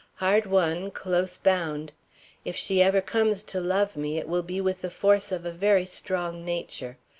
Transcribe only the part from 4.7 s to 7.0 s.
the force of a very strong nature.